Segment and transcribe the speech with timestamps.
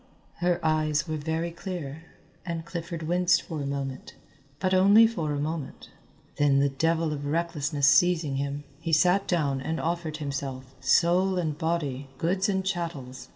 [0.37, 2.05] Her eyes were very clear,
[2.43, 4.15] and Clifford winced for a moment,
[4.59, 5.91] but only for a moment.
[6.37, 11.55] Then the devil of recklessness seizing him, he sat down and offered himself, soul and
[11.55, 13.29] body, goods and chattels.